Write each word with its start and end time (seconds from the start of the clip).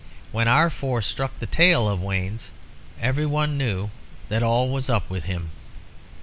When 0.31 0.47
our 0.47 0.71
force 0.71 1.05
struck 1.05 1.37
the 1.37 1.45
tail 1.45 1.87
of 1.87 2.01
Wayne's, 2.01 2.49
every 2.99 3.27
one 3.27 3.55
knew 3.55 3.91
that 4.29 4.41
all 4.41 4.71
was 4.71 4.89
up 4.89 5.07
with 5.11 5.25
him. 5.25 5.51